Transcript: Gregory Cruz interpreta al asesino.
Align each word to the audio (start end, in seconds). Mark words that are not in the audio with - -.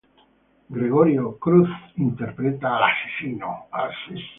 Gregory 0.73 1.15
Cruz 1.41 1.69
interpreta 1.97 2.75
al 2.75 2.83
asesino. 2.89 3.53